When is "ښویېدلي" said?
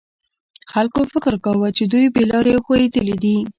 2.65-3.15